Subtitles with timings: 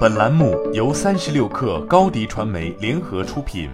[0.00, 3.70] 本栏目由三十六氪高低传媒联合出品。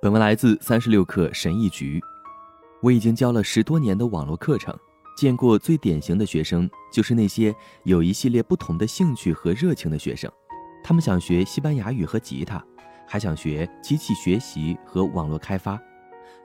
[0.00, 2.00] 本文来自三十六氪神译局。
[2.80, 4.74] 我已经教了十多年的网络课程，
[5.16, 7.54] 见过最典型的学生就是那些
[7.84, 10.30] 有一系列不同的兴趣和热情的学生。
[10.82, 12.64] 他们想学西班牙语和吉他，
[13.06, 15.78] 还想学机器学习和网络开发。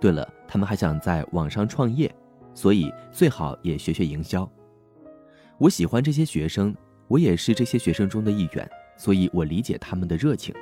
[0.00, 2.12] 对了，他们还想在网上创业，
[2.54, 4.50] 所以最好也学学营销。
[5.58, 6.74] 我喜欢这些学生，
[7.08, 10.54] 我也是这些学生中的一员，所以我理解他们的热情。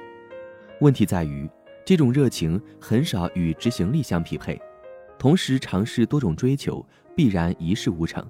[0.80, 1.48] 问题在于，
[1.84, 4.60] 这种热情很少与执行力相匹配，
[5.18, 6.84] 同时尝试多种追求，
[7.16, 8.24] 必然一事无成。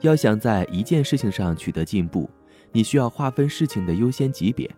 [0.00, 2.28] 要想在一件事情上取得进步，
[2.72, 4.70] 你需要划分事情的优先级别。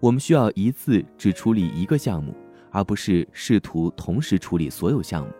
[0.00, 2.34] 我们需要一次只处理一个项目。
[2.76, 5.32] 而不是试图同时处理所有项目。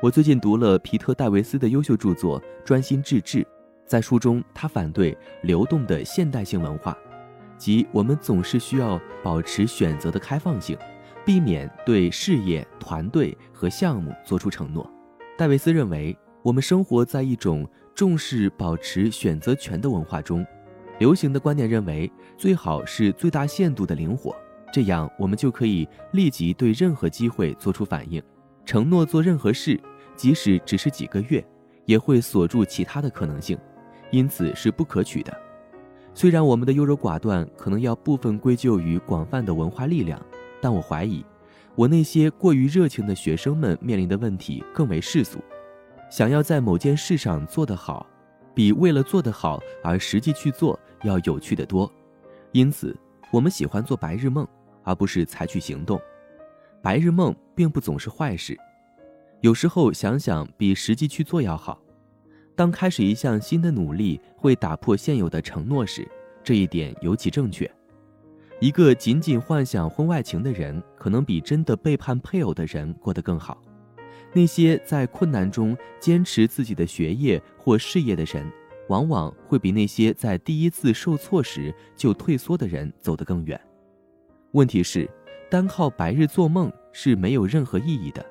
[0.00, 3.40] 我最近读了皮特·戴维斯的优秀著作《专心致志》，
[3.90, 6.96] 在书中，他反对流动的现代性文化，
[7.58, 10.78] 即我们总是需要保持选择的开放性，
[11.26, 14.88] 避免对事业、团队和项目做出承诺。
[15.36, 20.46] 戴维斯认为，我们生活在一种重视保持选择权的文化中。
[21.00, 24.32] 流行的观念认为，最好是最大限度的灵活。
[24.72, 28.22] 这样，我们就可以立即对任何机会做出反应，
[28.64, 29.80] 承诺做任何事，
[30.14, 31.44] 即使只是几个月，
[31.86, 33.58] 也会锁住其他的可能性，
[34.10, 35.36] 因此是不可取的。
[36.14, 40.20] 虽然我们的优柔寡断可能要部分归咎于广泛的文化力量，
[40.60, 41.24] 但我怀疑，
[41.74, 45.38] 我那些过于热情的学生们面临的问题更为世俗。
[46.10, 48.06] 想要在某件事上做得好，
[48.54, 51.90] 比为了做得好而实际去做要有趣的多。
[52.52, 52.96] 因此，
[53.30, 54.46] 我们喜欢做白日梦。
[54.82, 56.00] 而不是采取行动，
[56.82, 58.58] 白日梦并不总是坏事，
[59.42, 61.78] 有时候想想比实际去做要好。
[62.60, 66.06] 当开始一项新的努力会打破现有的承诺时，
[66.44, 67.66] 这一点尤其正确。
[68.60, 73.62] 一个仅仅幻想婚外情的人，可能比真的背叛配偶的人过得更好。
[74.34, 78.46] 那些在困难中坚持自己的学业或事业的人，
[78.90, 83.58] 往往会比那些在第一次受挫时就退缩的人走得更远。
[84.50, 85.08] 问题是，
[85.48, 88.22] 单靠白日做梦是没有任何意义的。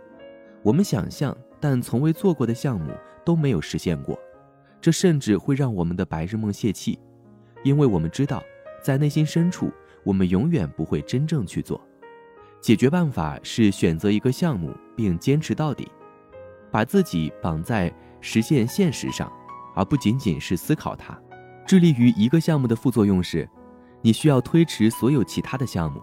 [0.62, 2.91] 我们想象但从未做过的项目
[3.29, 4.17] 都没有实现过，
[4.81, 6.97] 这甚至会让我们的白日梦泄气，
[7.63, 8.41] 因为我们知道，
[8.81, 9.72] 在内心深处，
[10.03, 11.79] 我们永远不会真正去做。
[12.59, 15.88] 解决办法是选择一个项目并坚持到底，
[16.72, 19.31] 把自己绑在实现现实上，
[19.75, 21.16] 而不仅仅是思考它。
[21.68, 23.47] 致力于一个项目的副作用是。
[24.01, 26.01] 你需要推迟所有其他的项目。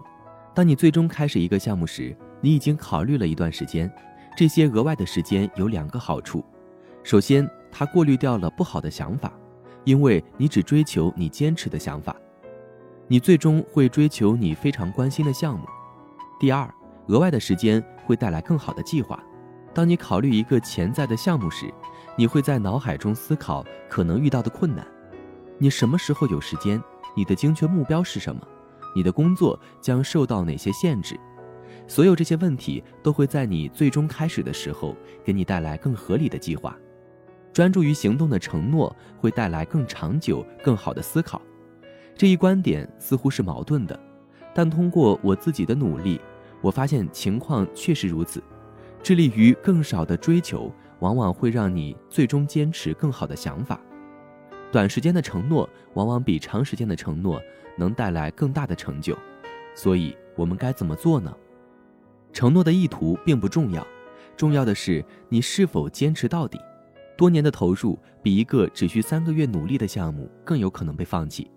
[0.53, 3.91] 当你最终开始一个项目时，你已经考虑了一段时间。
[4.37, 6.45] 这些额外的时间有两个好处：
[7.07, 9.31] 首先，它过滤掉了不好的想法，
[9.85, 12.13] 因为你只追求你坚持的想法，
[13.07, 15.65] 你最终会追求你非常关心的项目；
[16.37, 16.69] 第二，
[17.07, 19.23] 额外的时间会带来更好的计划。
[19.73, 21.73] 当你考虑一个潜在的项目时，
[22.17, 24.85] 你会在脑海中思考可能遇到的困难。
[25.57, 26.83] 你什么时候有时间？
[27.15, 28.45] 你的精确目标是什么？
[28.93, 31.17] 你的工作将受到哪些限制？
[31.87, 36.77] 所有这些问题都会在你最终开始的时候给你带来更合理的计划。
[37.57, 41.41] 专注于行动的承诺会带来更长久、更好的思考。
[42.15, 43.99] 这一观点似乎是矛盾的，
[44.53, 46.21] 但通过我自己的努力，
[46.61, 48.43] 我发现情况确实如此。
[49.01, 53.81] 致力于更少的追求，往往会让你最终坚持更好的想法。
[54.71, 57.41] 短时间的承诺往往比长时间的承诺
[57.75, 59.17] 能带来更大的成就，
[59.73, 61.35] 所以我们该怎么做呢？
[62.31, 63.83] 承诺的意图并不重要，
[64.35, 66.59] 重要的是你是否坚持到底。
[67.17, 71.49] 多年的投入比一个只需三个月努力的项目更有可能被放弃。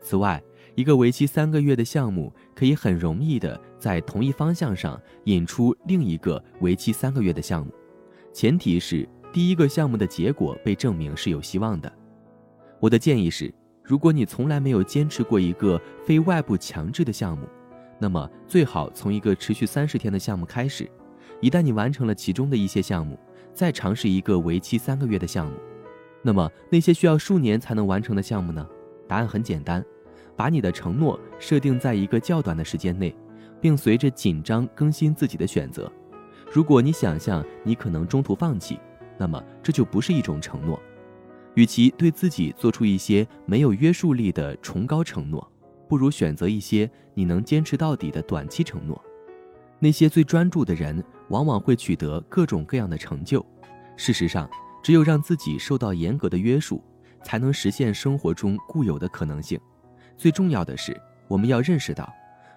[0.00, 0.42] 此外，
[0.76, 7.72] 一个为期三个月的项目可以很容易的在同一方向上引出另一个为期三个月的项目，
[8.32, 11.92] 前提是第一个项目的结果被证明是有希望的。
[12.78, 17.46] 我的建议是，如果你从来没有坚持过一个非外部强制的项目，
[17.98, 20.88] 那么最好从一个持续三十天的项目开始。
[21.42, 23.18] 一旦你完成了其中的一些项目，
[23.52, 25.52] 再尝试一个为期三个月的项目。
[26.22, 28.66] 那么那些需要数年才能完成的项目呢？
[29.08, 29.84] 答案很简单，
[30.36, 33.14] 把你的承诺设定在一个较短的时间内，
[33.60, 35.90] 并随着紧张更新自己的选择。
[36.52, 38.78] 如果你想象你可能中途放弃，
[39.18, 40.80] 那么这就不是一种承诺。
[41.54, 45.50] 与其对自己做出一些没有约束力的崇高承诺，
[45.88, 49.02] 不如选择一些你能坚持到底的短期承诺。
[49.80, 53.44] 那些最专注的人，往往会取得各种各样的成就。
[53.96, 54.48] 事实上，
[54.82, 56.84] 只有让自己受到严格的约束，
[57.24, 59.58] 才能实现生活中固有的可能性。
[60.16, 60.98] 最重要的是，
[61.28, 62.12] 我们要认识到，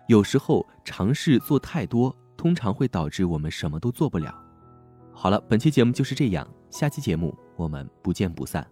[0.07, 4.33] 有时候尝试做太多，通常会导致我们什么都做不了。
[5.13, 8.67] 好了，本期节目就是这样，下期节目我们不见不散。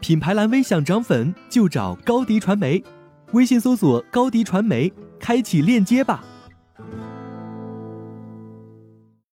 [0.00, 2.82] 品牌蓝 V 想涨粉就找高迪传媒，
[3.32, 6.24] 微信搜索高迪传媒，开启链接吧。